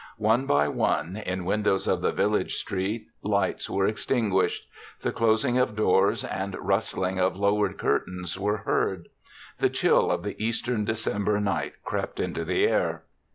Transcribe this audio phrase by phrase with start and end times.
[0.17, 4.63] One by one, in windows of the village street, lights were extinguished.
[5.01, 9.09] The clos ing of doors and rustling of lowered curtains were heard.
[9.59, 13.03] The chill of the Eastern December night crept into the air.